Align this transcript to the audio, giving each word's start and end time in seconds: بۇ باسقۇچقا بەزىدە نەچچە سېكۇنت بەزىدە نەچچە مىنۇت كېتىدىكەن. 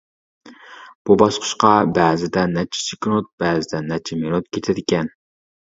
بۇ 1.09 1.17
باسقۇچقا 1.23 1.73
بەزىدە 1.99 2.47
نەچچە 2.57 2.83
سېكۇنت 2.87 3.31
بەزىدە 3.45 3.87
نەچچە 3.93 4.23
مىنۇت 4.25 4.53
كېتىدىكەن. 4.57 5.17